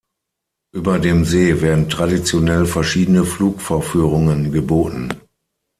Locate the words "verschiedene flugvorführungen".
2.65-4.51